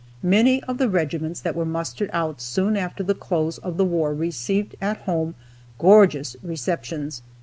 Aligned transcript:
Many 0.23 0.63
of 0.63 0.79
the 0.79 0.89
regiments 0.89 1.41
that 1.41 1.55
were 1.55 1.63
mustered 1.63 2.09
out 2.11 2.41
soon 2.41 2.75
after 2.75 3.03
the 3.03 3.13
close 3.13 3.59
of 3.59 3.77
the 3.77 3.85
war 3.85 4.15
received 4.15 4.75
at 4.81 4.97
home 5.03 5.35
gorgeous 5.77 6.35
receptions. 6.41 7.21